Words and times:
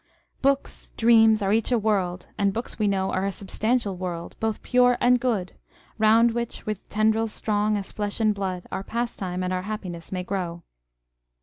Books, 0.41 0.91
dreams 0.97 1.43
are 1.43 1.51
eacli 1.51 1.73
a 1.73 1.77
world, 1.77 2.25
and 2.35 2.53
books, 2.53 2.73
\ve 2.79 2.87
know, 2.87 3.11
Are 3.11 3.23
a 3.23 3.31
substantial 3.31 3.95
world, 3.95 4.35
both 4.39 4.63
pure 4.63 4.97
and 4.99 5.19
good; 5.19 5.53
Round 5.99 6.31
which, 6.31 6.65
with 6.65 6.89
tendrils 6.89 7.31
strong 7.33 7.77
as 7.77 7.91
flesh 7.91 8.19
and 8.19 8.33
blood, 8.33 8.65
Our 8.71 8.81
pastime 8.83 9.43
and 9.43 9.53
our 9.53 9.61
happiness 9.61 10.11
may 10.11 10.23
grow. 10.23 10.63